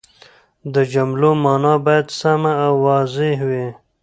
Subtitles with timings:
[0.73, 3.67] د جملو مانا باید سمه او واضحه وي.